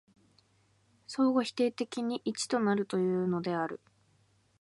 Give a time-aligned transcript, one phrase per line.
[1.05, 3.79] 相互否定的に一となるというのである。